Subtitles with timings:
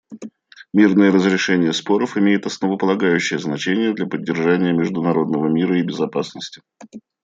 [0.73, 6.61] Мирное разрешение споров имеет основополагающее значение для поддержания международного мира и безопасности.